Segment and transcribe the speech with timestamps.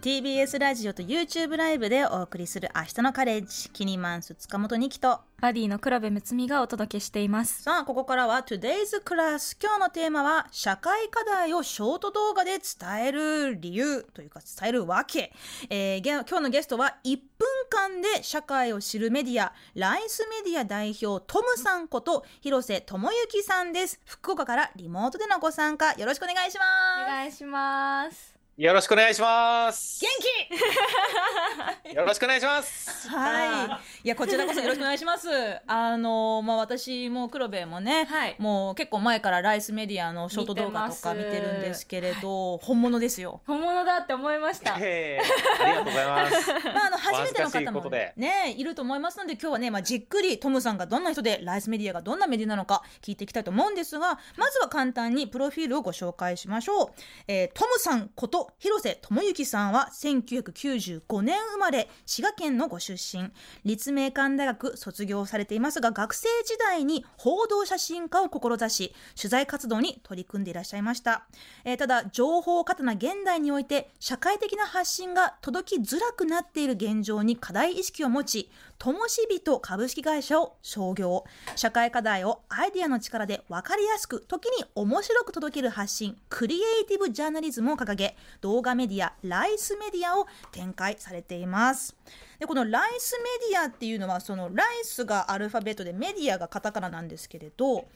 [0.00, 7.64] TBS ラジオと YouTube ライブでお送りする明日のカレッジキニマンス塚本二木とバディの黒部睦美がお届けしています。
[7.64, 15.34] さあここからは Today's Class 今日のテーマは社会課題をショート動画で伝える理由というか伝えるわけ、
[15.68, 24.00] えー、今日のゲストは1分間で社会を知るメディアライスメディア代表トムさんこと広瀬智之さんです。
[24.06, 27.02] 福岡からリモートでのご参加よろしくお願いします。
[27.02, 28.29] お願いします
[28.60, 30.02] よろしくお願いします。
[30.02, 33.08] 元気よろしくお願いします。
[33.08, 33.68] はい。
[34.04, 35.28] いや、こちらこそよろしくお願いします。
[35.66, 43.40] あの、まあ、私も黒部もね、はい、もう結構前からライスメディアのショート動画とか見てるんですけれど、本物ですよ。
[43.46, 44.76] 本物だって思いました。
[44.78, 46.52] えー、ありがとうございます。
[46.68, 57.00] まあ、あの、初めての方もね、いると思いますので、今日はね、まあ、じっくりトムさんがどんな人で、ライスメディアがどんなメディアなのか聞いていきたいと思うんですが、まずは簡単にプロフィールをご紹介しましょう。
[57.26, 63.30] えー、トムさんこと広瀬智之さんは1995年生まれ滋賀県のご出身。
[63.64, 71.26] 立命館大学卒業されていますが学生時代に報道写真家を志し取材活動に取り組んでいらっしゃいました、
[71.64, 78.50] えー、ただ情報過多な現代において社会的な発信が届きづらくなっている現状に課題意識を持ち
[78.80, 91.94] ともしびと株式会社を創業社会課題をアイデアの力で分かりやすく時に面白く届ける発信クリエイティブジャーナリズムを掲げ動画メディアライスメディアを展開されています。
[92.38, 97.86] でこのライスメディアっていうのはそのライスがアルファベットでメディアがカタカナなんですけれど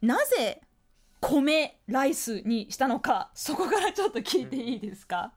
[0.00, 0.60] なぜ
[1.20, 5.32] 米ライスにしたのかそこからちょっと聞いていいですか、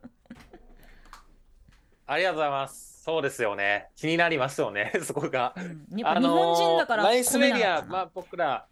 [2.05, 2.94] ありがとうございます。
[3.05, 3.89] そうですよね。
[3.95, 5.53] 気になりますよね、 そこが。
[5.55, 8.65] うん、やっぱ日本人だから、ライスメディア、まあ僕ら、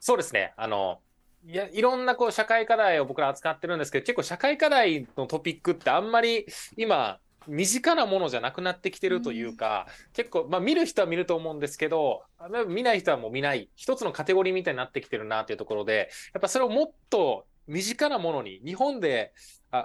[0.00, 1.00] そうですね、あの、
[1.46, 6.46] いや、いろんなこう社会課題を僕ら扱ってるんですけど、結構社会課題のトピックってあんまり
[6.76, 12.24] 今、身近なものじゃなくなってきてるというか、うん、結構、まあ見る人は見ると思うんですけど、
[12.66, 19.32] 見ない人はもう見ない、一つのカテゴリーみたいになってきてるなっていうところで、やっぱそれをもっと身近なものに、日本で、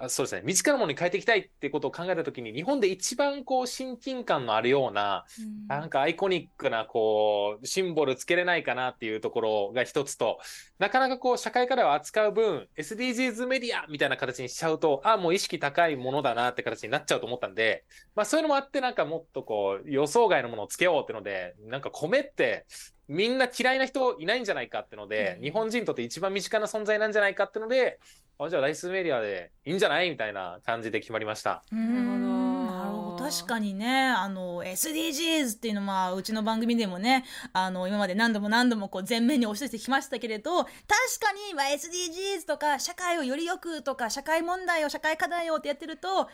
[0.03, 10.39] あそうですね、身近なものに変えていきたいっていうことを考えたときに、日本で一番こう親近感のあるような、うん、なんかアイコニックなこう、シンボルつけれないかなっていうところが一つと、
[10.79, 17.83] なかなかこう、社会課題を扱う分、SDGs メディアみたいな形にしちゃうと、あ、もう意識高いものだなって形になっちゃうと思ったんで、
[18.15, 22.65] まあそういうのもあって、なんかもっとこう、予想外のものをつけようってので、なんか米って、
[23.11, 27.99] みんな嫌いな人いないんじゃないかってので、うん、日本人にとって一番身近な存在なんじゃないかってので、
[28.43, 31.63] あじゃあライスメディアでいいんじゃないみたいな感じで決まりました。
[31.71, 33.23] なるほど。
[33.23, 46.27] 確かにね、あの、SDGs っていうのは、うちの番組でもね、あの、今まで何度も何度もこう前面に押し出してきましたけれど、確かに、まあ、SDGs とか、社会をより良くとか、社会問題を、社会課題をってやってると、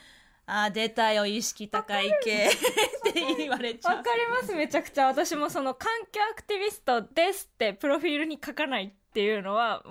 [0.50, 3.98] あ出たよ意識高い系って言われちゃう。
[3.98, 5.08] わかりますめちゃくちゃ。
[5.08, 9.84] 私もその環境アクティビストですってプロフィールに書かないっていうのは、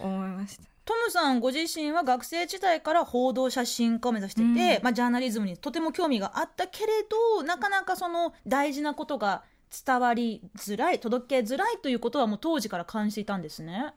[0.00, 9.42] うん、思いましたトムさんご自身は学生時代から報道写真家を目指してて、うん、まあ、ジャーナリズムにとても興味があったけれどなかなかその大事なことが
[9.86, 13.94] 伝わりづらい届けづらいということはもう当時から感じていたんですね。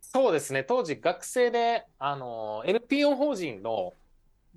[0.00, 3.92] そうですね当時学生であの NPO 法人の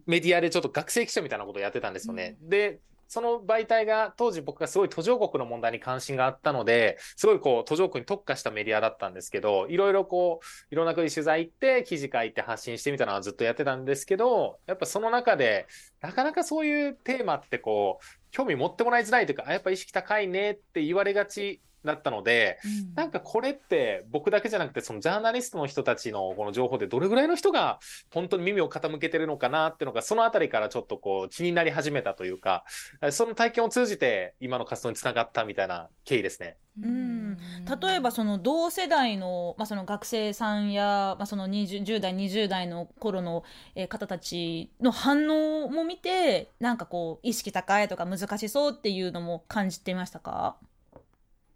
[0.05, 2.37] メディアでちょっと学生記者みたいなことをやってたんですよね。
[2.41, 2.79] うん、で、
[3.11, 15.67] その媒体が当時僕がすごい途上国の問題に関心があったので、すごいこう途上国に特化したメディアだったんですけど、いろいろこう、いろんな国取材行って、記事書いて発信してみたのはずっとやってたんですけど、やっぱその中で、
[15.99, 27.79] なかなかそういうテーマってこう、興味持ってもらいづらいというか、あやっぱ意識高いねって言われがちだったので、うん、なんかこれって僕だけじゃなくてそのジャーナリストの人たちのこの情報でどれぐらいの人が
[28.13, 32.63] 本当に耳を傾けてるのかなっていうのがそのあたりからちょっとこう気になり始めたというか
[33.11, 36.57] その体験を通じて今の活動につながったみたいな経緯ですね。
[36.81, 43.43] うん、例えばその同世代の,、まあその学生さんや、まあ、その 20, 10代20代の頃の
[43.89, 50.55] 方たちの反応も見てなんかこう意識高いとか難しそうっていうのも感じていましたか？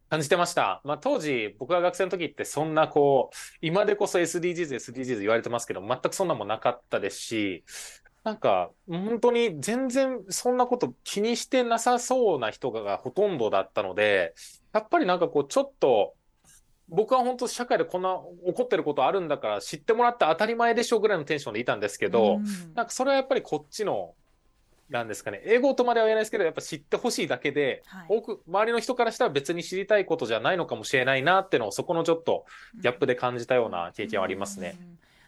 [0.09, 0.81] 感じてました。
[0.83, 7.63] まあ、当時、僕が学生の時ってそんなこう、今でこそ SDGs、SDGs 言われてますけど、全くそんなもなかったですし、
[8.23, 14.33] なんか、本当に全然そんなこと気にしてなさそうな人がほとんどだったので、
[14.73, 16.13] やっぱりなんかこう、ちょっと、
[16.87, 22.43] 僕は本当社会でこんな起こってることあるんだから知ってもらって当たり前でしょぐらいのテンションでいたんですけど、うん、
[22.75, 24.13] なんかそれはやっぱりこっちの
[24.89, 32.45] なんですかね、英語とまでは言えないですけど、やっぱ知ってほしいだけで、はい、多く、周りの人からしたら別に知りたいことじゃないのかもしれないなっていうのを、そこのちょっと
[32.81, 34.75] ギャップで感じたような経験はありますね。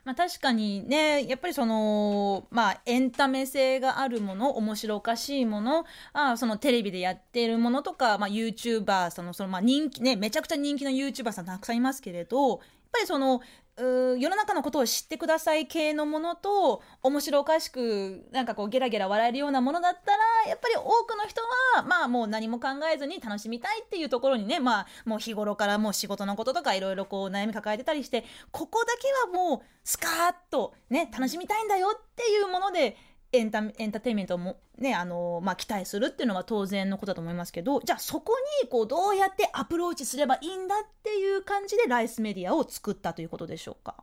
[0.07, 5.83] まあ、確かにねやっぱりそのまあエンタメ性があるもの面白おかしいもの
[6.13, 12.59] あそのテレビでやってるものとか、まあ、YouTuber そのそのまあ人気ねめちゃくちゃ人気の YouTuber さんたくさんいますけれどやっ
[12.93, 13.41] ぱりその
[13.77, 21.41] う世の中のことを知ってください系のものと面白おかしくなんかこうゲラゲラ笑えるようなものだったらやっぱり多くの人
[21.75, 32.97] はまあもう何も考えずに楽しみたいっていうところにねまあもう日頃からもう仕事のこととかいろいろこう悩み抱えてたりしてここだけはもうスカーッとね楽しみたいんだよっていうもので
[33.37, 43.95] エンタエンターテインメントもねあのまあ、期待するっていうのは当然のことだと思いますけどじゃあそこにこうどうやってアプローチすればいいんだっていう感じでライスメディアを作ったということでしょうか？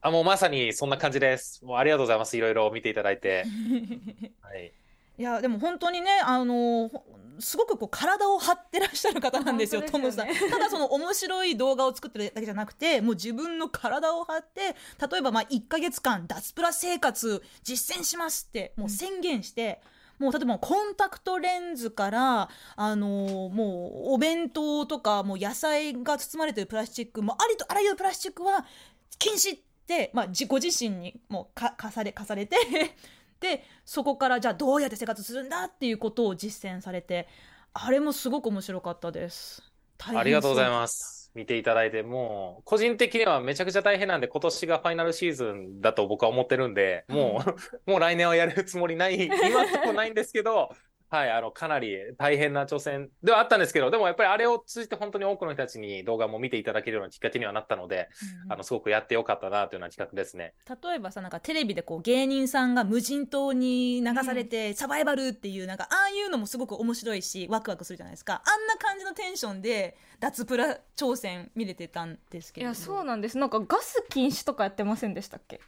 [0.00, 1.64] あもうまさにそんな感じです。
[1.64, 2.36] もうありがとうございます。
[2.36, 3.44] いろいろ見ていただいて。
[4.42, 4.72] はい、
[5.18, 6.90] いやでも本当にねあの
[7.40, 10.26] すごくこう体を張ってらっしゃる方なんですよ、ね、トムさん。
[10.26, 14.76] ただその面白い動画を作ってるだけじゃなくて、もう自分の体を張って、
[15.10, 19.80] 例えばまあ1ヶ月間脱プラ生活実践しますって、もう宣言して、
[20.18, 28.66] うん、もう例えばコンタクトレンズから、あのー、もうお弁当とか、もう野菜が包まれてるプラスチック、もうありとあらゆるプラスチックは
[29.18, 32.56] 禁止って、まあ、自己自身にもうか課され、課されて
[33.40, 37.28] でそこからじゃあどうやって生活するんだっていうことを実践されて
[37.72, 39.62] あれもすごく面白かったです。
[39.98, 41.30] ありがとうございます。
[41.34, 47.42] 見ていただいてもう個人的にはめちゃくちゃ大変なんで今年がファイナルシーズンだと僕は思ってるんでも
[47.86, 50.74] う もう来年はやるつもりない今ともないんですけど
[51.10, 58.08] はい、あの、かなり大変な挑戦ではあったんですけど、でもやっぱりあれを通じて本当に多くの人たちに動画も見ていただけるようなきっかけにはなったので、
[58.44, 60.52] うん、あの、すごくやってよかったなというような企画ですね。
[60.68, 68.42] 例えばさ、なんかテレビでこう芸人さんが無人島に流されてサバイバルっていう、なんかああいうのもすごく面白いし、ワクワクするじゃないですか。
[68.44, 72.66] あんな感じのテンションで脱プラ挑戦見れてたんですけど。
[72.66, 73.38] いや、そうなんです。
[73.38, 75.60] なんかガス禁止とかやってませんでしたっけ？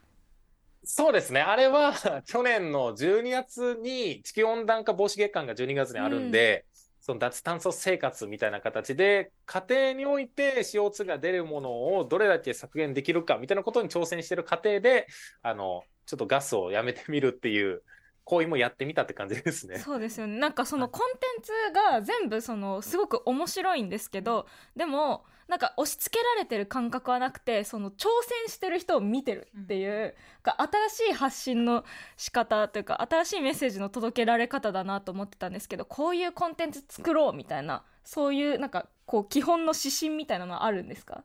[0.92, 1.40] そうですね。
[1.40, 1.94] あれは
[2.26, 15.06] 去年の12月に地球温暖化防止月間が12月にあるんで、うん、その脱炭素生活みたいな形で、家庭において CO2 が出るものをどれだけ削減できるかみたいなことに挑戦してる過程で、
[15.42, 17.84] あの、ちょっとガスをやめてみるっていう
[18.30, 19.78] 行為もやってみたって感じですね。
[19.78, 20.38] そうですよね。
[20.38, 21.52] なんかそのコンテンツ
[21.92, 24.46] が全部そのすごく面白いんですけど、
[24.76, 30.14] でもなんか押し付けられてる感覚はなくて、その挑戦してる人を見てるっていう、
[30.46, 30.52] うん、
[30.96, 31.84] 新しい発信の
[32.16, 41.24] 仕方というか、新しいメッセージの届けられ方だなと思ってたんですけど、こういうコンテンツ作ろうみたいな、そういうなんかこう基本の指針みたいなのはあるんですか？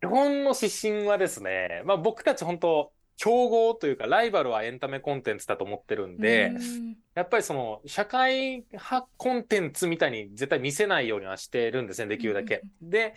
[0.00, 12.62] 基本の指針はですね、まあ僕たち本当競合というか、ライバルはエンタメコンテンツだと思ってるんで、んやっぱりその、社会派コンテンツみたいに絶対見せないようにはしてるんですね、できるだけ。
[12.80, 13.14] で、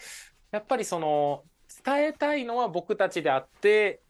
[0.50, 1.44] やっぱりその、
[1.86, 4.02] 伝えたいのは僕たちであって、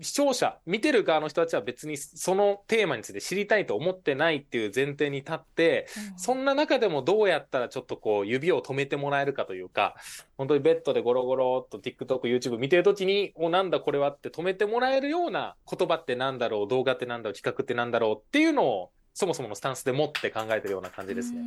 [0.00, 9.96] 視聴者、見てる側の人たちは別にそのテーマについて知りたいと思ってないっていう前提に立って、うん、そんな中でもどうやったらちょっとこう指を止めてもらえるかというか、
[10.36, 21.42] 本当にベッドでゴロゴロっと TikTok、YouTube 見てるときに、お、なんだこれはって止めてもらえるような言葉ってなんだろう、動画ってなんだろう、企画ってなんだろうっていうのをそもそものスタンスで持って考えてるような感じですね。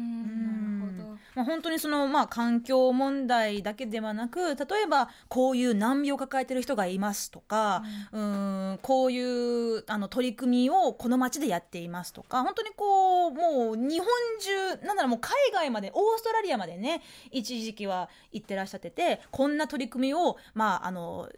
[1.35, 14.07] まあ、本当にその、まあ、環境問題だけではなく例えばこういう難病を抱えてる人がいますとか、うん、んこういうあの取り組みをこの町でやっていますとか本当にこうもう日本
[14.39, 17.01] 中なんならもう海外までオーストラリアまでね
[17.31, 21.29] 一時期は行ってらっしゃっててこんな取り組みを、まああの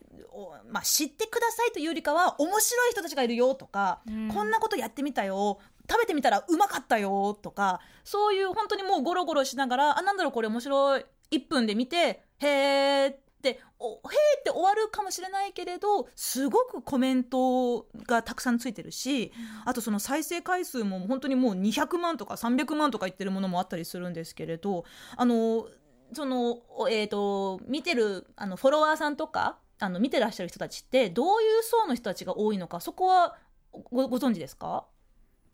[0.71, 5.59] まあ、知ってくださいというよりかは面白い人たちがいるよとか、うん、こんなことやってみたよ
[5.89, 13.97] 食べてみたらうまかったよとかそういう本当にもうゴロゴロしながらあなんだろうこれ面白い1分で見てへーっておへー
[14.39, 19.33] って終わるかもしれないけれどすごくコメントがたくさんついてるし
[19.65, 24.85] あとその再生回数も本当にもう200万とか300万とかいってるものもあったりするんですけれど
[25.17, 25.67] あの
[26.13, 26.61] その
[26.91, 33.35] えーと、見てるあのフォロワーさんとかあの見てらっしゃる人たちってどういう層の人たちが多いのかそこは
[33.71, 34.85] ごご存知ですか？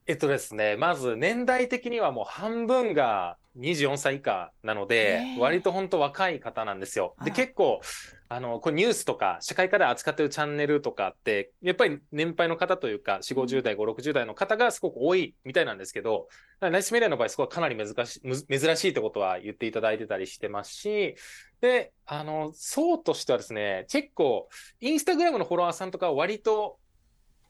[0.09, 7.13] えっとですね、まず年代的にはもう半分が24歳以下なので、割と本当若い方なんですよ。
[7.23, 7.79] で、結構、
[8.27, 16.27] あの、これニュースとか社会課題扱ってるチャンネルとかって、やっぱり年配の方というか、4、50代、5、60代の方がすごく多いみたいなんですけど、
[16.59, 21.13] ナイスメディアの場合、そこはかなり珍しい、珍しいってことは言っていただいてたりしてますし、
[21.61, 24.49] で、あの、層としてはですね、結構、
[24.79, 26.79] インスタグラムのフォロワーさんとかは割と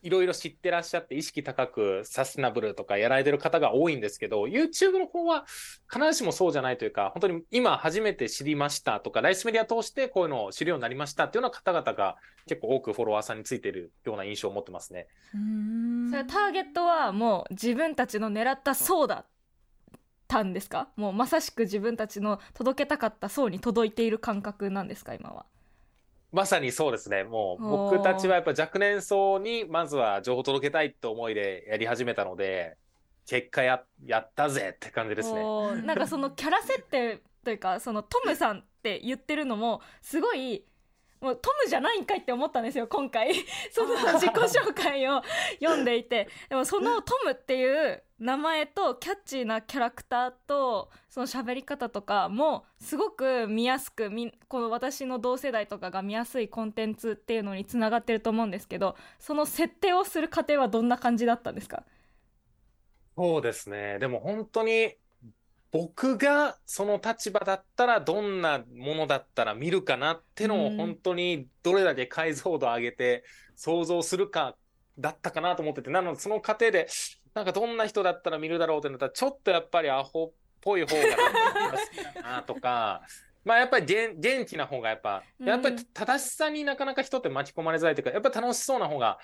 [0.01, 5.46] いろいろ知ってらっしゃって意識高くサステナブルとかやられてる方が多いんですけど、YouTube の方は
[5.91, 12.15] 必ずしもそうじゃないというか、本当に今初めて知りましたとか、ライスメディア通してこういうのを知るようになりましたっていうような方々が
[12.48, 15.08] 結構多くフォロワーさんについているような印象を持ってますね。
[16.10, 19.25] それターゲットはもう自分たちの狙った層だっ
[20.27, 20.89] たんですか？
[20.96, 25.46] もうまさしく自分たちの届けたかった層に届いている感覚なんですか今は？
[26.31, 27.24] まさにそうですね。
[27.24, 32.77] もう僕たちはやっぱ若年層にまずは情報を届けたいって思いでやり始めたので、
[33.25, 35.43] 結果ややったぜって感じですね。
[35.83, 40.63] なんかそのキャラ設定というか、そのトムさんって言ってるのも、すごい、
[41.21, 43.33] もうトムじゃないんかいって思ったんですよ、今回。
[43.71, 45.21] その自己紹介を
[45.59, 46.29] 読んでいて。
[46.49, 54.09] でもそのトムっていう名前とキャッチーなキャラクターとその喋り方とかもすごく見やすく
[54.47, 61.83] この私の同世代とかが見やすいコンテンツっていうのにつながってると思うんですけどその設定をする過程はどんな感じだったんですか？
[63.17, 64.95] そうですねでも本当に
[65.71, 73.23] 僕がその立場だったらどんなものだったら見るかなってのを本当にどれだけ解像度上げて
[73.55, 74.55] 想像するか
[74.97, 76.88] だったかなと思っててなのでその過程で
[77.33, 83.01] なんかどんな人だったら見るだろうってなったら、ちょっとやっぱりアホっぽい方が好きだなとか、
[83.50, 89.18] まあやっぱり元気な方がやっぱ、やっぱり正しさになかなか人って巻き込まれづらいというか、やっぱり楽しそうな方が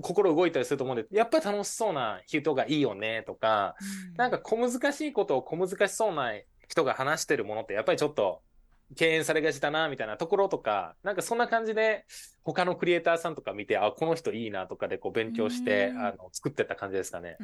[0.00, 3.76] 心動いたりすると思うんで、やっぱり楽しそうな人がいいよねとか、
[4.16, 6.32] なんか小難しいことを小難しそうな
[6.68, 8.40] 人が話してるものってやっぱりちょっと
[8.94, 12.04] 敬遠されがちだな、みたいなところとか、なんかそんな感じで、
[12.44, 17.36] 他のクリエイターさんとか見て、あ、この人いいなとかでこう勉強して、あの、作ってった感じですかね。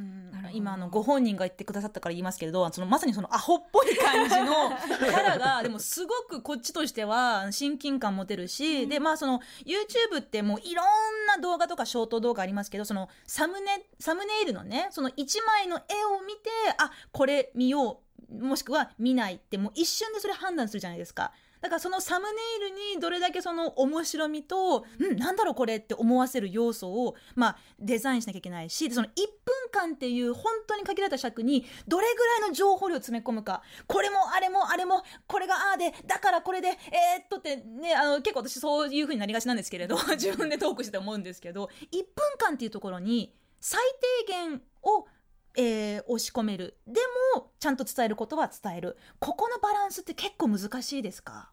[0.52, 18.11] 今、あの、ご本人が言ってくださったから言いますけれど、その、まさにそのアホっぽい感じの キャラが、でもすごくこっちとしては親近感持てるし、で、まあその、YouTube ってもういろんな動画とかショート動画ありますけど、その、サムネ、サムネイルのね、その1枚の絵を見て、あ、これ見よう。
[18.30, 21.32] もしくは見ないってもう一瞬でそれ判断するじゃないですか。
[21.62, 29.10] だからそのサムネイルにどれだけその面白みと、うん、なんだろうこれって思わせる要素を、まあ、デザインしなきゃいけないし、その1
[29.44, 43.80] 分間っていう本当に限られた尺にどれぐらいの情報量を詰め込むか、これもあれもあれも、これがああで、だからこれで、えー、っとってね、あの、結構私そういう風になりがちなんですけれど、 自分でトークしてて思うんですけど、1分間っていうところに最
[44.26, 45.06] 低限を
[45.56, 46.76] えー、押し込める。
[46.86, 47.00] で
[47.34, 48.96] もちゃんと伝えることは伝える。
[49.18, 51.50] ここのバランスって結構難しいですか？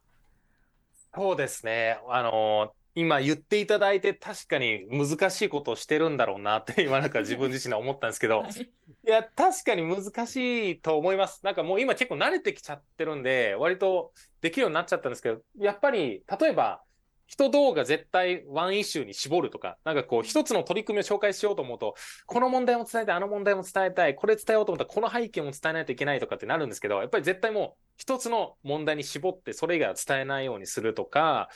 [1.16, 2.00] そうですね。
[2.10, 8.68] あの今言っていただいて確かに難しいことをしてるんだろうなって今なんか自分自身は思ったんですけど、 はい、い
[9.04, 11.44] や確かに難しいと思います。
[11.46, 16.84] なんかもう今結構慣れてきちゃってるんで割とできるようになっちゃったんですけどやっぱり例えば
[17.30, 21.94] 人動画絶対ワンイシューに絞るとか、なんかこう一つの取り組みを紹介しようと思うと、
[22.26, 31.50] この問題も伝えたい、あの問題も伝えたい、これ伝えようと思ったらこの背景も伝えないといけないとかってなるんですけど、やっぱり絶対もう一つの問題に絞ってそれ以外は伝えないようにするとか、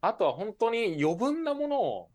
[0.00, 2.08] あとは本当に余分なものを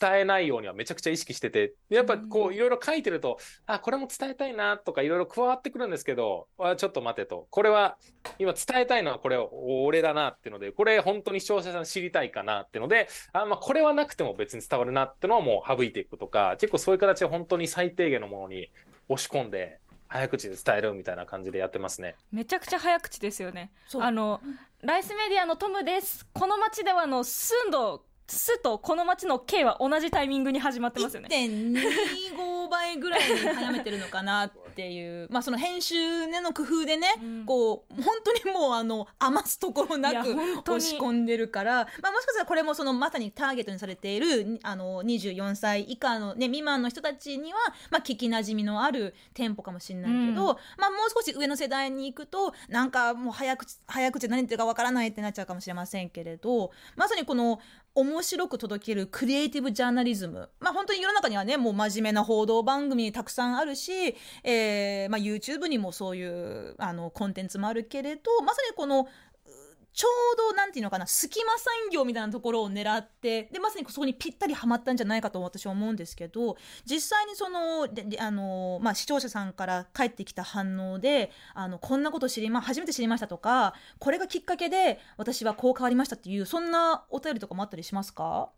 [0.00, 7.46] 伝えないようにはめちゃくちゃ意識してて、やっぱこういろいろ書いてると、あ、これも伝えたいなとかいろいろ加わってくるんですけど、あちょっと待てと。
[7.50, 7.96] これは、
[8.38, 18.70] 今伝えたいのはこれ俺だなっていうので、これ本当に視聴者さん知りたいかなっていうので、あ、まあこれはなくても別に伝わるなっていうのはもう省いていくとか、結構そういう形で本当に最低限のものに
[19.08, 22.16] 押し込んで、早口で伝えるみたいな感じでやってますね。
[22.30, 23.72] めちゃくちゃ早口ですよね。
[23.98, 24.42] あの、
[24.82, 26.26] ライスメディアのトムです。
[26.34, 28.04] この街ではの住んど
[28.36, 31.28] すとこの街の K は同じタイミングに始まってますよね。
[31.30, 47.58] 1.25倍ぐらいに早めてるのかなっていう、 まあその編集での工夫でね、うん、こう、本当にもうあの、余すところなく押し込んでるから、まあもしかしたらこれもそのまさにターゲットにされている、あの、24歳以下のね、未満の人たちには、
[47.90, 57.60] まあ聞き馴染みのある店舗かもしれないけど、うん、まあもう少し上の世代に行くと、なんかもう早口、早口何言ってるかわからないってなっちゃうかもしれませんけれど、まさにこの、
[57.94, 60.48] 面白く届けるクリエイティブジャーナリズム。
[60.60, 69.08] まあ本当に世の中にはね、もう真面目な報道番組たくさんあるし、えー、まあ YouTube にもそういうあのコンテンツもあるけれど、まさにこの
[69.94, 77.86] ちょうど、なんていうのかな、隙間産業みたいなところを狙って、で、まさにそこにぴったりはまったんじゃないかと私は思うんですけど、実際にその、
[78.18, 88.50] あの、まあ、視聴者さんから返ってきた反応で、あの、こんなこと知りま、初めて知りましたとか、これがきっかけで私はこう変わりましたっていう、そんなお便りとかもあったりしますか？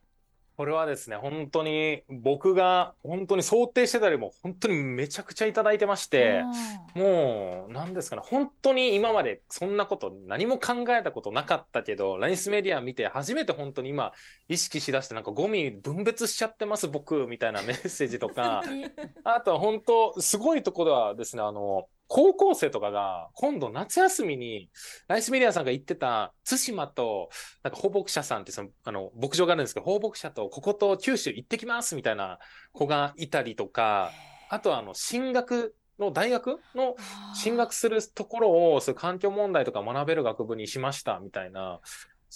[0.56, 6.42] これはですね、本当に僕が本当に想定してたよりも本当にめちゃくちゃいただいてまして、
[6.94, 14.12] もう、なんですかね、本当に今までそんなこと何も考えたことなかったけど、ライスメディア見て初めて本当に今
[14.49, 18.62] 意識しだしてなんかゴミ分別しちゃってます僕みたいなメッセージとか、
[19.25, 24.68] あとは本当すごいところはですね、あの、高校生とかが今度夏休みに
[25.08, 27.30] ライスメディアさんが言ってた対馬と
[27.62, 32.38] なんか放牧者さんってそのあの牧場があるんですけど放牧者とここと九州行ってきますみたいな
[32.73, 34.11] 子がいたりとか
[34.50, 36.96] あとはあの進学の大学の
[37.34, 41.80] 進学するところをそういう環境問題とか学べる学部にしましたみたいな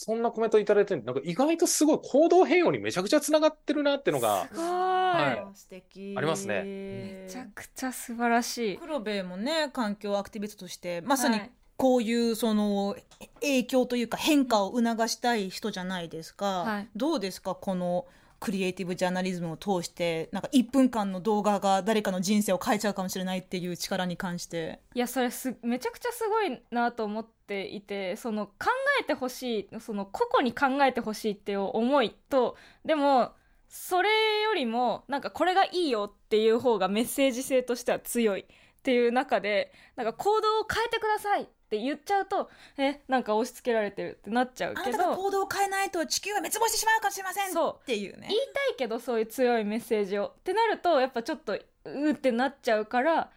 [0.01, 5.57] そんなコメントいただいてるんでなんか意外とすごい行動変容にめちゃくちゃつながってるなっていうのがすごい、はい。
[5.57, 6.15] 素敵。
[6.17, 6.63] ありますね。
[6.63, 8.79] めちゃくちゃ素晴らしい。
[8.79, 12.97] 黒部もね環境アクティビストとしてまさにはいこういうその
[13.41, 16.89] 影響というか変化を促したい人じゃないですか、はい。
[16.95, 18.07] どうですかこの
[18.41, 24.81] クリエイティブジャーナリズムを通してなんか1分間の動画が誰かの人生を変えちゃうかもしれないっていう力に関して。
[24.95, 28.53] いやそれすめちゃくちゃすごいなと思っていてその考
[29.01, 33.33] えてほしいその個々に考えてほしいっていう思いとでも
[33.69, 34.09] それ
[34.43, 42.49] よりもなんかこれがいいよっていう方がメッセージ性としては強いっていう中でなんか行動を変えてくださいって言っちゃうと
[42.79, 45.15] えなんか押し付けられてるってなっちゃうけど。
[45.15, 47.83] 行動を変えないと地球が滅亡してしまうかもしれませんそう。
[47.83, 48.27] っていうね。
[48.29, 53.31] 言いたいけどそういう強いメッセージをってなるとやっぱちょっとうーってなっちゃうから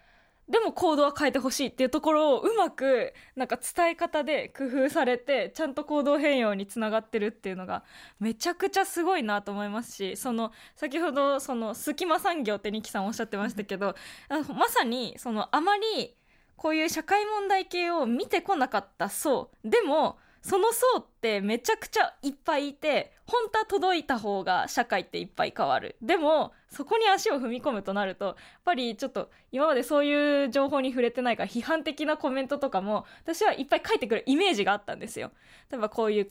[0.51, 7.83] でも行動は変えてほしいっていうところをうまくなんか伝え方で工夫されてちゃんと行動変容につながってるっていうのが
[8.19, 13.95] めちゃくちゃすごいなと思いますしその先ほどその隙間産業ってニキさんおっしゃってましたけど
[14.29, 16.13] まさにそのあまり
[16.61, 19.49] こういう社会問題系を見てこなかった層。
[19.65, 25.95] でもその層ってめちゃくちゃいっぱいいて本当は届いた方が社会っていっぱい変わる。
[26.03, 35.31] でもそこに足を踏み込むとなるとやっぱりちょっと今までそういう情報に触れてないから批判的なコメントとかも私はいっぱい書いてくるイメージがあったんですよ。
[35.71, 36.29] 例えばこういう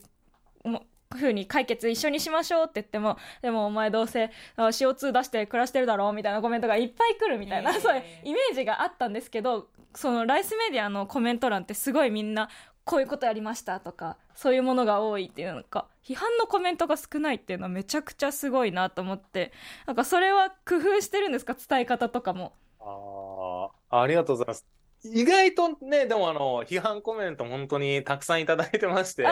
[0.63, 12.49] もこういう風に解決一緒にしましょうって言ってもでもお前どうせあ CO2 出して暮らしてるだろうみたいなコメントがいっぱい来るみたいな、えーそういうイメージがあったんですけどそのライスメディアのコメント欄ってすごいみんな
[12.83, 19.51] こういうことやりましたとかそういうものが多いっていうのか批判のコメントが少ないっていうのはめちゃくちゃすごいなと思って
[19.85, 21.55] なんかそれは工夫してるんですか？
[21.55, 22.53] 伝え方とかも。
[22.79, 24.65] ああ、ありがとうございます。
[25.03, 29.25] 意外とね、でもあの、批判コメント本当にたくさんいただいてまして、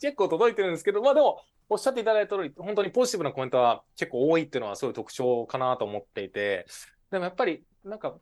[0.00, 6.66] 結構届いてるんですけど、まあでも、おっしゃっていただいた通り、本当にポジティブなコメントは結構多いっていうのはそういう特徴かなと思っていて、
[7.12, 8.16] でもやっぱり、なんか、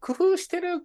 [0.00, 0.84] 工夫してるっ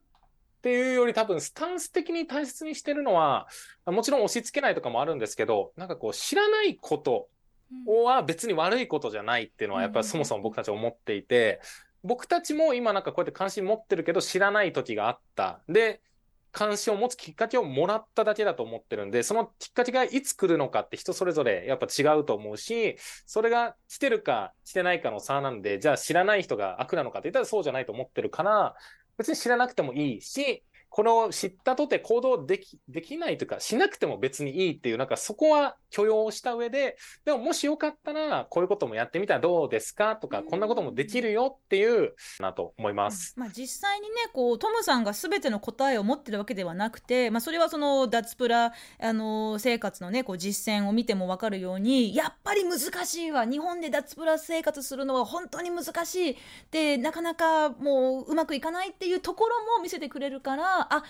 [0.61, 3.47] ていうより多分スタンス的に大切にしてるのは、
[3.85, 7.27] もちろん押し付けないとかもあるんですけど、なんかこう知らないこと
[8.05, 11.59] は別に悪いことじゃないっていうのはやっぱりそもそも僕たち思っていて、
[12.03, 15.61] 僕たちも今なんかこうやって関心持ってるけど知らない時があった。
[15.67, 16.01] で、
[16.53, 28.75] 関心を持つきっかけをもらっただけだと思ってるんで、そのきっかけがいつ来るのかって人それぞれやっぱ違うと思うし、それが来てるか来てないかの差なんで、じゃあ知らない人が悪なのかって言ったらそうじゃないと思ってるから、
[29.17, 30.63] 別に知らなくてもいいし、
[30.95, 40.15] これを知ったとて行動でき、できないというか、しなくても別にいいっていう、なんかそこは許容した上で、でももしよかったら、こういうこともやってみたらどうですか？
[40.17, 43.33] とか、こんなこともできるよっていう、なと思います。
[43.37, 53.45] まあ、実際にねこうトムさんが全ての答えを持ってるわけではなくて、まあ、それはその脱プラあの生活のねこう実践を見ても分かるようにやっぱり難しいわ。
[53.45, 56.37] 日本で脱プラ生活するのは本当に難しい。
[56.69, 61.03] でなかなかもううまくいかないっていうところも見せてくれるからあ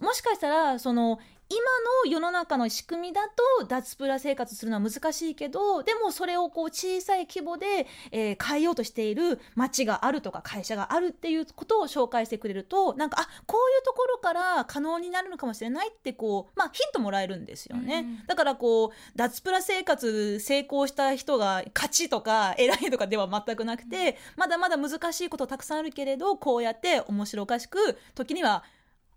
[0.00, 1.18] もしかしたらその
[1.50, 1.60] 今
[2.04, 3.22] の世の中の仕組みだ
[3.58, 28.64] と脱プラ生活するのは難しいけどでもそれをこう小さい規模で、えー変えようとしている町があるとか会社があるっていうことを紹介してくれるとなんかあこういうところから可能になるのかもしれないってこう、まあ、ヒントもらえるんですよね、うんだからこう脱プラ生活成功した人が勝ちとか偉いとかでは全くなくてまだまだ難しいことたくさんあるけれどこうやって面白おかしく時には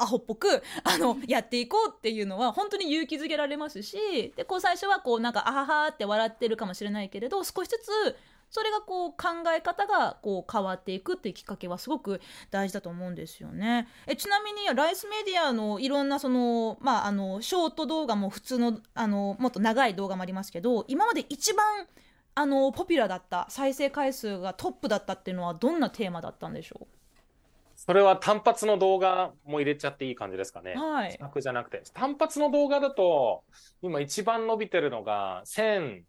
[0.01, 8.17] アホっぽくあのやっていこうっていうのは本当に勇気づけられますしでこう最初はこうなんかあははって笑ってるかもしれないけれど少しずつ
[8.49, 13.87] それがこう考え方がこう変わっていくっていうきっかけはすごく大事だと思うんですよね。
[14.07, 21.87] えちなみにライスメディアのいろんなそのまああのショート動画も普通のあのもっと長い動画もありますけど今まで一番
[22.35, 26.87] あのポピュラーだった再生回数がトップだったっていうのはどんなテーマだったんでしょう？
[27.83, 30.79] それは単発の動画も入れちゃっていい感じですかねう。
[30.79, 31.31] はい企。
[31.33, 31.81] 画じゃなくて。
[31.95, 33.43] 単発の動画だと、
[33.81, 36.03] 今一番伸びてるのが、1200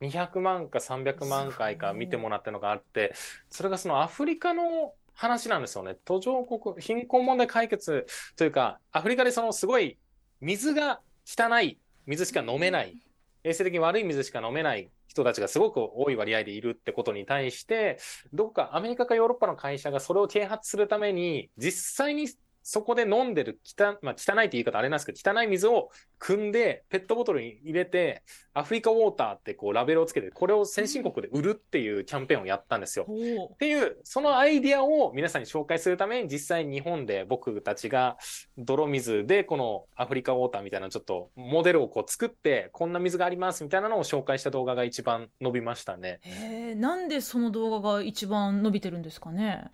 [0.00, 3.14] 200万か300万回か見てもらったのがあって、
[3.48, 5.96] それがそのアフリカの話なんですよね。
[6.04, 9.96] 途上国、貧困問題解決というか、アフリカでそのすごい
[10.40, 12.96] 水が汚い水しか飲めない、
[13.44, 17.98] 衛生的に悪い水しか飲めない人たちがすごく多い割合でいるってことに対して、
[18.32, 22.28] どこかアメリカかヨーロッパの会社がそれを啓発するために、実際に
[22.66, 28.22] そこで飲んでる汚,、まあ、汚いって言い方あれなんですけど、汚い水を汲んで、ペットボトルに入れて、
[28.54, 33.06] アフリカウォーターってこうラベルをつけて、これを先進国で売るっていうキャンペーンをやったんですよ。
[33.52, 38.16] っていう、そのアイディアを皆さんに紹介するために、実際日本で僕たちが
[38.56, 46.20] 泥水でこのアフリカウォーターみたいなちょっとモデルをこう作って、こんな水がありますみたいなのを紹介した動画が一番伸びましたね。
[46.22, 49.70] へなんでその動画が一番伸びてるんですかね？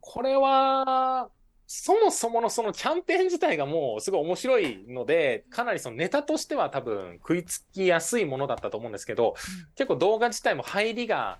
[0.00, 1.28] これは、
[1.66, 9.34] そもそものそのキャンペーン自体がもうすごい面白いので、かなりそのネタとしては多分食いつきやすいものだったと思うんですけど、
[9.74, 11.38] 結構動画自体も入りが、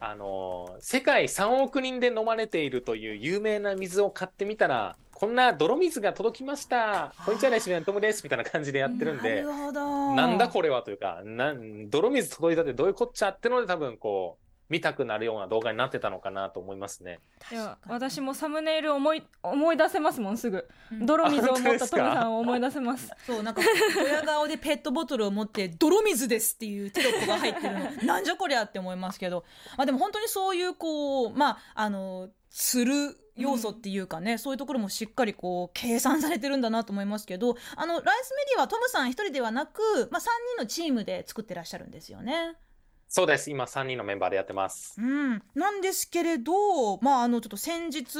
[0.00, 7.14] あの、世界3億人で飲まれているという有名な水を買ってみたら、こんな泥水が届きました。
[7.24, 8.22] こんにちは、レシピのトムです。
[8.24, 9.70] みたいな感じでやってるんで、な
[10.16, 11.54] なんだこれはというか、な
[11.88, 14.41] 泥水届いたってどういうこっちゃってので多分こう、
[14.72, 17.20] 見たくなるような動画になってたのかなと思いますね。
[17.50, 20.66] いや私もサムネイル思い思い出せますもんすぐ、
[21.02, 23.10] 泥水を持ったトムさんを思い出せます。
[23.26, 23.60] そうなんか
[24.02, 27.90] 親顔でペットボトルを持って泥水ですっていうテロップが入ってるの。
[28.06, 29.44] なんじゃこりゃって思いますけど、
[29.76, 40.24] まあ、でも本当にそういうこうまああのする要素っていうかね、うん、そういうところもしっかりこう計算されてるんだなと思いますけどあのライスメディアはトムさん一人ではなく、まあ、3
[40.56, 42.56] 人のチームで作ってらっしゃるんですよね。
[43.14, 43.50] そうです。
[43.50, 44.94] 今3人のメンバーでやってます。
[44.98, 45.42] うん。
[45.54, 48.18] なんですけれど、まあ、あの、ちょっと先日、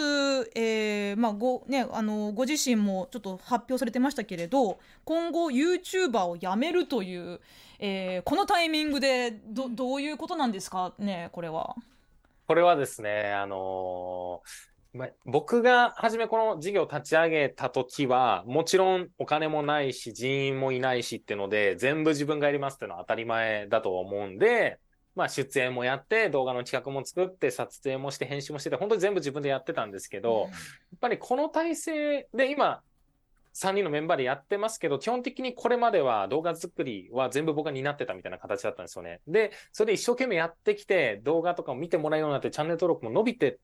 [0.55, 7.41] えー、まあ、ご、ね、あの、ご自身もちょっと発表されてましたけれど、今後 YouTuber を辞めるという、
[7.79, 10.93] えー、このタイミングで、ど、どういうことなんですか？
[10.99, 11.75] ね、これは。
[12.47, 24.79] これはですね、あのーま僕が初めこの事業を立ち上げた時は、もちろんお金もないし、人員もいないしっていうので、全部自分がやりますっていうのは当たり前だと思うんで、
[25.15, 30.51] まあ出演もやって、動画の企画も作って、撮影もして、編集もしてて、本当に全部自分でやってたんですけど、やっ
[31.01, 32.83] ぱりこの体制で今、
[33.55, 39.21] 3人のメンバーでやってますけど、基本的にこれまでは動画作りは全部僕が担ってたみたいな形だったんですよね。
[39.27, 43.59] で、それで一生懸命やってきて、動画とかも見てもらうようになって、チャンネル登録も伸びて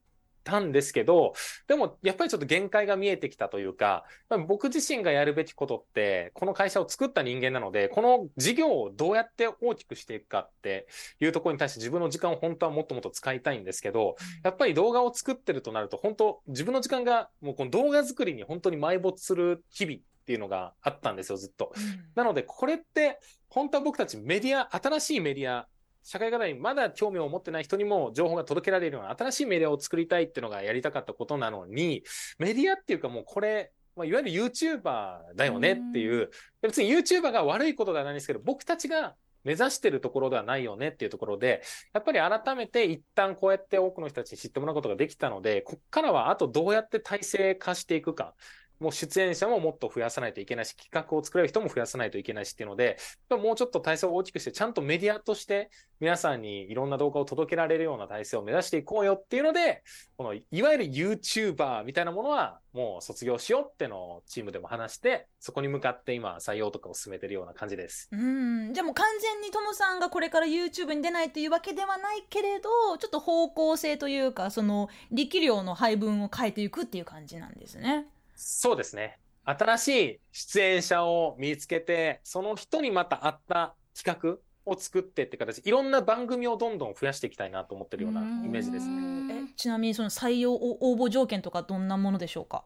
[0.45, 1.35] たんですけど、
[1.67, 4.05] でもやっぱりちょっと限界が見えてきたというか、
[4.47, 10.87] 僕自身がやるべきことって、この会社を作った人間なので、この事業をどうやって大きくしていくかって
[11.21, 21.73] いうところに対して自分の時間を本当はもっともっと使いたいんですけど、やっぱり動画を作ってるとなると、本当自分の時間がもうこの動画作りに本当に埋没する日々っていうのがあったんですよ、ずっと。
[22.15, 25.67] なので、これって、本当は僕たちメディア、新しいメディア
[26.11, 32.03] 社会課題にまだ興味を持ってない人にも情報が届けられるような新しいメディアを作りたいっていうのがやりたかったことなのに、
[32.39, 36.31] メディアっていうかもうこれ、まあ、いわゆる YouTuber だよねっていう、
[36.63, 48.35] 別に YouTuber が悪いことではないんですけど、僕たちが目指してるところではないよねっていうところで、やっぱり改めて一旦こうやって多くの人たちに知ってもらうことができたので、こっからはあとどうやって体制化していくか。
[48.81, 52.97] もう出演者ももっと増やさないといけないし、企画を作れる人も増やさないといけないしっていうので、
[53.31, 59.83] もうちょっと体制を大きくして、ちゃんとメディアとして皆さんにいろんな動画を届けられるような体制を目指していこうよっていうので、
[60.17, 68.09] このいわゆる YouTuber みたいなものはもう卒業しようってのをチームでも話して、そこに向かって今採用とかを進めてるような感じです。
[68.13, 68.73] うん。
[68.73, 78.07] じゃあもう完全にトモさんがこれから YouTube に出ないというわけではないけれど、ちょっと方向性というか、その力量の配分を変えていくっていう感じなんですね。
[78.41, 79.19] そうですね。
[79.45, 89.53] 新しい出演者を見つけて、その人にまた合った企画を作ってって形、いろんな番組をどんどん増やしていきたいなと思ってるようなイメージですね。
[89.57, 92.65] ちなみにその採用応募条件とかどんなものでしょうか？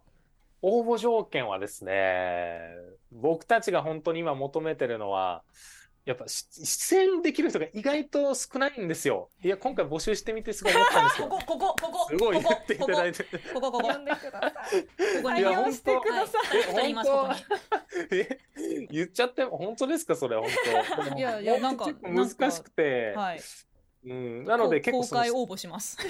[0.60, 2.60] 応募条件はですね、
[3.10, 5.42] 僕たちが本当に今求めてるのは、
[6.04, 9.30] やっぱ出演できる人が意外と少ないんですよ。
[9.42, 11.28] いや、今回募集してみてすごい思ったんですよ。
[11.30, 12.08] ここ、ここ、ここ。
[12.08, 13.24] すごい言っていただいて。
[13.54, 13.88] ここ、ここ。
[13.88, 14.52] 呼んでください。
[14.52, 14.88] こ
[15.22, 16.90] こに呼してください。
[16.90, 18.18] います、ここに。
[18.18, 18.38] え、
[18.90, 20.48] 言っちゃって、本当ですか、それ、本
[21.08, 21.16] 当。
[21.16, 21.86] いや、いや、なんか。
[22.02, 23.12] 難しくて。
[23.14, 23.40] はい。
[24.04, 25.96] うん、なので結構公開応募します。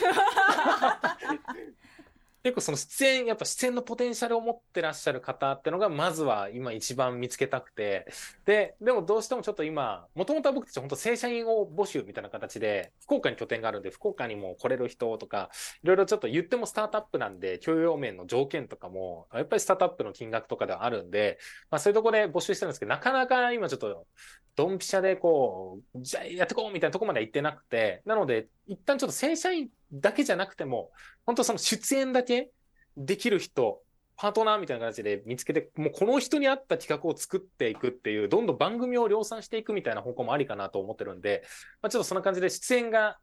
[2.42, 8.07] 結構その出演、やっぱ出演のポテンシャルを持ってらっしゃる方ってのが、まずは今一番見つけたくて、
[8.44, 15.50] で、でもどうしてもちょっと今、もともとは僕たち本当正社員を募集みたいな形で、福岡に拠点があるんで、福岡にも来れる人とか、
[15.85, 21.38] いろいろちょっと言ってもスタートアップなんで、教養面の条件とかも、やっぱりスタートアップの金額とかではあるんで、
[21.70, 24.07] まあそういうとこで募集してるんですけど、なかなか今ちょっと、
[24.55, 30.90] ドンピシャでこう、じゃあやってこうみたいなとこまで行ってなくて、なので、一旦ちょっと正社員だけじゃなくても、
[31.27, 32.51] 本当その出演だけ
[32.96, 33.83] できる人、
[34.16, 41.42] パートナーみたいな形で見つけて、もうこの人に合った企画を作っていくっていう、どんどん番組を量産していくみたいな方向もありかなと思ってるんで、
[41.81, 43.18] まあ、ちょっとそんな感じで出演が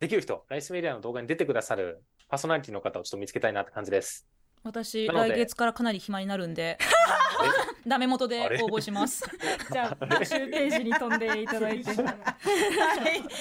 [0.00, 4.26] できる人、ライスメディアの動画に出てくださるパーソナリティの方をちょっと見つけたいなって感じです。
[4.62, 6.78] 私来月からかなり暇になるんで
[7.86, 9.24] ダメ元で応募します。
[9.70, 12.02] じゃあ募集ページに飛んでいただいて。
[12.02, 12.12] は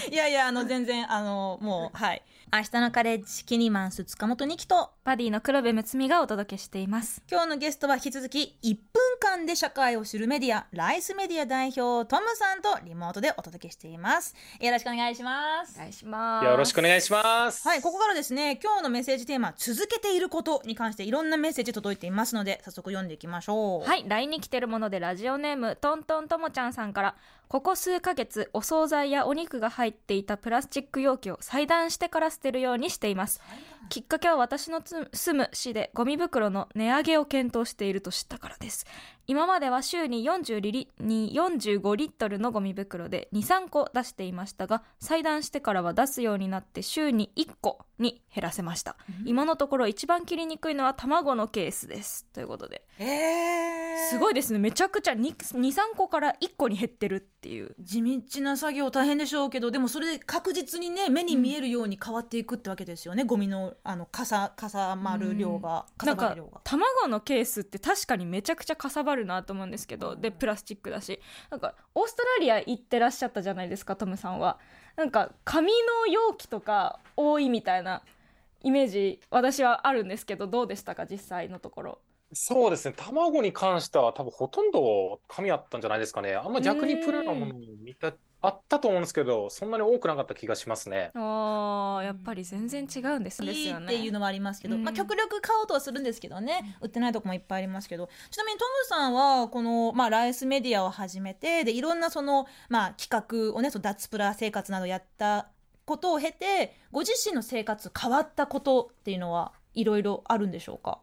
[0.10, 2.22] い、いやいやあの全然あのもうはい。
[2.56, 7.24] 明日のカレッジキニマンス塚本二木とバディの黒部睦美がお届けしています。
[7.28, 14.36] 今日のゲストは引き続き1分間で社会を知るメディアライスメディア代表トムさんとリモートでお届けしています。
[14.60, 15.74] よろしくお願いします。
[15.78, 16.46] お願いします。
[16.46, 17.68] よろしくお願いします。
[17.68, 23.90] はいここからですね今日のメッセージテーマ続けていることに関していろんなメッセージ届いていますので早速読んでいきましょう。
[23.90, 27.16] はい LINE に来てるものでラジオネームトントンともちゃんさんから
[27.54, 33.42] ここ数ヶ月お惣菜やお肉が入っていたプラスチック容器を裁断してから捨てるようにしています。
[33.90, 38.88] きっかけは私の住む市でゴミ袋の値上げを検討していると知ったからです。
[39.26, 52.26] 今までは週に40リに45リットルのゴミ袋で23個出していましたが裁断してからは出すようになって週に1個に減らせました、うん、今のところ一番切りにくいのは卵のケースです。
[52.34, 54.60] ということで、えー、すごいですね。
[54.60, 57.76] めちゃくちゃ23個から1個に減ってるっていう。
[57.78, 71.20] 地道な作業大変でしょうけどでもそれで確実にね目に見えるように変わっていくってわけですよね、うん、ゴミのあのかさかさまる量が、うん、なんか卵のケースって確かにめちゃくちゃかさばるなと思うんですけどでプラスチックだし。
[71.50, 74.58] なんかオーストラリア行ってらっしゃったじゃないですかトムさんは。
[74.96, 78.04] なんか紙の容器とか多いみたいな
[78.62, 82.00] イメージ私はあるんですけどどうでしたか実際のところ
[82.34, 82.94] そうですね。
[82.98, 86.36] 卵に関しては多分ほとんど紙あったんじゃないですかね。
[86.36, 88.14] あんま逆にプラのものを見た
[88.46, 91.12] あったと思うんですけど、そんなに多くなかった気がしますね。
[91.16, 93.54] ああ、やっぱり全然違うんですね。
[93.54, 105.48] いいっていうのはありますけど、うん、まあ極力買おうとはするんですけどね、売ってないとこもいっぱいありますけど、ちなみにトムさんはこのまあライスメディアを始めて、でいろんなそのまあ企画をね、その脱プラ生活などやった
[105.86, 111.00] ことを経て、ご自身の生活変わったことっていうのはいろいろあるんでしょうか？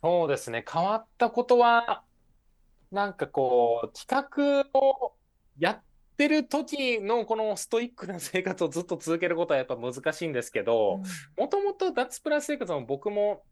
[0.00, 2.04] そうですね、変わったことは。
[2.90, 5.14] なんかこう、企画を
[5.58, 5.82] やっ
[6.18, 11.00] ってる時のこのストイックな生活をずっと続けることはやっぱ難しいんですけど、
[11.36, 13.44] もともと脱プラス生活も僕も、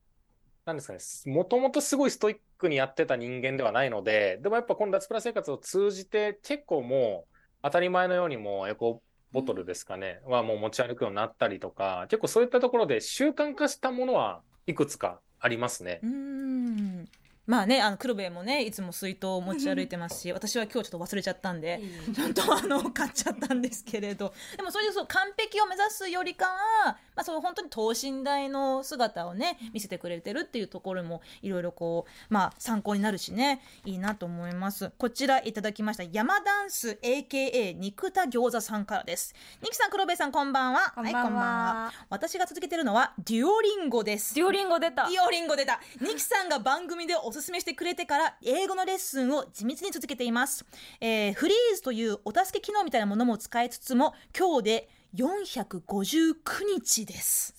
[0.64, 16.00] なんですかね、もともとすごいストイックにやってた人間ではないので、でもやっぱこの脱プラス生活を通じて結構もう当たり前のようにもうエコボトルですかね、はもう持ち歩くようになったりとか、結構そういったところで習慣化したものはいくつかありますね。
[16.02, 17.08] うん
[17.46, 21.80] まあねあの黒部もねいつも水筒を持ち歩いてますし私は今日ちょっと忘れちゃったんで
[22.14, 34.90] ちゃんとあの 買っちゃったんですけれどでもそれでそう完璧を目指すよりかは、まあ、そう本当に等身大の姿をね見せてくれてるっていうところもいろいろこうまあ参考になるしねいいなと思います。
[34.98, 39.34] こちらいただきました山ダンス AKA 肉田餃子さんからです。
[39.62, 40.92] ニキさん黒部さんこんばんは。
[40.96, 41.08] は。
[41.08, 41.92] いこんばんは。
[42.10, 44.34] 私が続けてるのはデュオリンゴです。
[44.34, 45.08] デュオリンゴ出た。
[45.08, 45.80] デュオリンゴ出た。
[46.00, 50.64] ニキさんが番組でおすすめしてくれてから英語のレッスンを地道に続けています、
[51.00, 56.34] えー、フリーズというお助け機能みたいなものも使いつつも今日で459
[56.74, 57.55] 日です。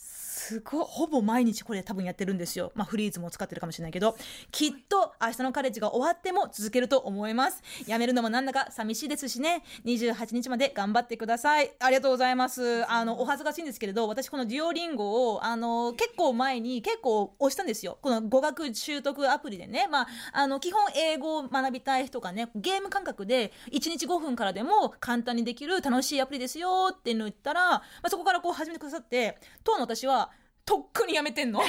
[0.47, 2.71] すごいほぼ毎日これ多分やってるんですよ。
[2.73, 4.15] まあフリーズも使ってるかもしれないけど、
[4.49, 7.61] きっと明日のカレッジが終わっても続けると思います。
[7.85, 9.63] やめるのもなんだか寂しいですしね。
[9.83, 11.73] 28日まで頑張ってください。
[11.81, 12.89] ありがとうございます。
[12.89, 17.97] あの、お恥ずかしいんですけれど、私このデュオリンゴを、あの、結構前に結構押したんですよ。
[18.01, 19.89] この語学習得アプリでね。
[19.91, 30.31] まあ、あの、基本英語を学びたい人がね、ゲーム感覚で1日5分からでも簡単にできる楽しいアプリですよっていうのを言ったら、まあ、そこからこう始めてくださって、当の私は、
[30.67, 31.61] とっくにやめてんの？
[31.63, 31.65] な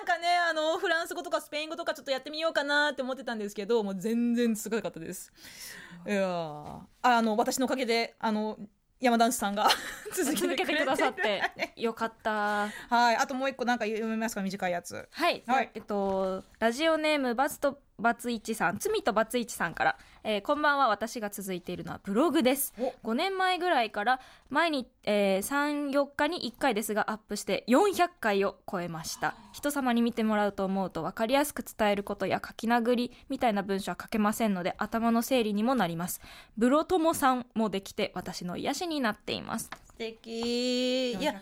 [0.00, 5.32] んかねあのフランス語とかスペイン語とかちょっとやってみようかなって思ってたんですけどもう全然すごかったです。
[6.06, 8.58] いやあの私のおかげであの
[9.00, 9.68] 山田さんが
[10.12, 11.40] 続けてくださって
[11.76, 12.68] よかった。
[12.88, 13.16] はい。
[13.16, 14.42] あともう一個なんか読めますか？
[14.42, 15.08] 短いやつ。
[15.12, 19.96] はい、はい、えっとラジオネームバツとバツイチさん罪とバツイチさんから
[20.26, 20.88] えーこんばんは。
[20.88, 22.72] 私が続いているのはブログです。
[23.02, 29.34] 5年前ぐらいから毎日、えー、34日に1回ですがアップして400回を超えました。
[29.52, 36.22] 人様に見てもらうと思うと分かりやすく伝えることや書き殴りみたいな文章は書けませんので頭の整理にもなります。
[36.56, 39.68] ブロ友さんもできて私の癒しになっています。
[39.94, 41.12] 素敵。
[41.12, 41.34] いや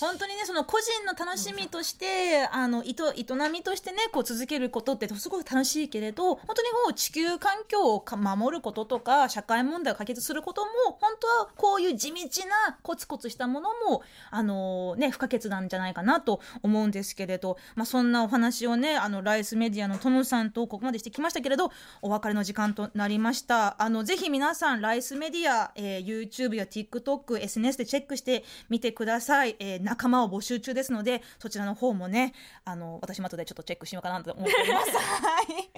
[0.00, 21.70] 本当にねその個人の楽しみとしてあの営営みとしてねこう続けることってすごく楽しいけれど本当にこう地球環境をか守ることとか社会問題を解決することも本当はこういう地道なコツコツしたものもあのね不可欠なんじゃないかなと思うんですけれど、まあ、そんなお話をねあのライスメディアのトムさんとここまでしてきましたけれど
[22.02, 23.80] お別れの時間となりました。
[23.82, 32.32] あのぜひ皆さんライスメディア、えー YouTube や TikTok、SNS でチェックしてみてください、えー仲間を募集中ですのでそちらの方もね
[32.64, 34.90] あの私も後でちょっとチェックしようかなと思っております。
[34.96, 35.70] はい、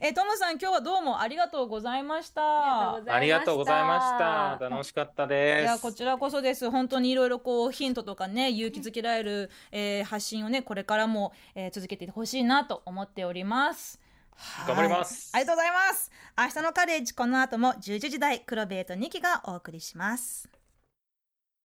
[0.00, 2.94] えートムさん今日はどうもありがとうございました。
[2.94, 4.70] ありがとうございました。
[4.70, 5.64] 楽しかったいです。
[5.64, 6.70] やこちらこそです。
[6.70, 14.00] 本当にいろいろこうヒントとかね勇気づけられる、えー発信をねこれからも、えー続けていってほしいなと思っております。
[14.34, 14.68] はい。
[14.68, 15.30] 頑張ります。
[15.34, 16.10] ありがとうございます。
[16.38, 20.61] 明日のカレッジこの後も10時台黒ベーとニキがお送りします